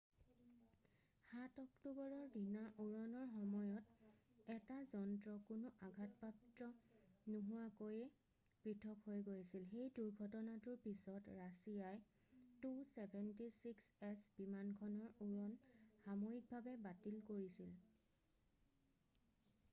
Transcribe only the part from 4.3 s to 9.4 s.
এটা যন্ত্ৰ কোনো আঘাতপ্ৰাপ্ত নোহোৱাকৈ পৃথক হৈ